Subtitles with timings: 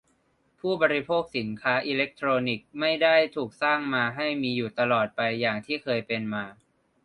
[0.59, 6.45] ผู้บริโภคสินค้าอิเลคโทรนิกส์ไม่ได้ถูกสร้างมาให้มีอยู่ตลอดไปอย่างที่เคยเป็นมา